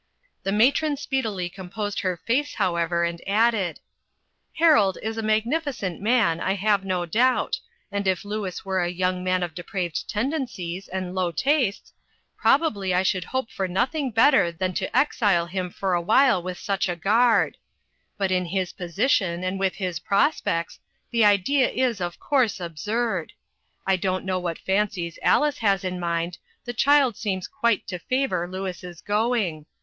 The 0.41 0.51
matron 0.51 0.97
speedily 0.97 1.47
composed 1.47 1.99
her 1.99 2.17
face, 2.17 2.55
however, 2.55 3.03
and 3.03 3.21
added:" 3.27 3.79
Harold 4.57 4.97
is 5.03 5.15
a 5.15 5.21
magnificent 5.21 6.01
man, 6.01 6.39
I 6.39 6.53
have 6.55 6.83
no 6.83 7.05
doubt, 7.05 7.59
and 7.91 8.07
if 8.07 8.25
Louis 8.25 8.65
were 8.65 8.81
a 8.81 8.89
young 8.89 9.23
man 9.23 9.43
of 9.43 9.53
depraved 9.53 10.09
tendencies 10.09 10.87
and 10.87 11.13
low 11.13 11.29
tastes, 11.31 11.93
probably 12.35 12.95
I 12.95 13.03
should 13.03 13.25
hope 13.25 13.51
for 13.51 13.67
nothing 13.67 14.09
better 14.09 14.51
than 14.51 14.73
to 14.73 14.97
ex 14.97 15.21
ile 15.21 15.45
him 15.45 15.69
for 15.69 15.93
awhile 15.93 16.41
with 16.41 16.57
such 16.57 16.89
a 16.89 16.95
guard; 16.95 17.57
but 18.17 18.31
in 18.31 18.45
his 18.45 18.73
position, 18.73 19.43
and 19.43 19.59
with 19.59 19.75
his 19.75 19.99
prospects, 19.99 20.79
the 21.11 21.23
idea 21.23 21.69
is, 21.69 22.01
of 22.01 22.19
course, 22.19 22.59
absurd. 22.59 23.33
I 23.85 23.97
don't 23.97 24.25
know 24.25 24.39
what 24.39 24.57
fancies 24.57 25.19
Alice 25.21 25.59
has 25.59 25.83
in 25.83 25.99
mind, 25.99 26.39
the 26.65 26.73
child 26.73 27.15
seems 27.17 27.47
quite 27.47 27.85
to 27.85 27.99
favor 27.99 28.47
Louis' 28.49 28.99
going. 29.05 29.67